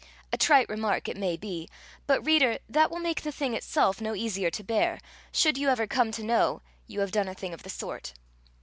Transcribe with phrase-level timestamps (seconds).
[0.33, 1.69] a trite remark, it may be,
[2.07, 4.97] but, reader, that will make the thing itself no easier to bear,
[5.31, 8.13] should you ever come to know you have done a thing of the sort.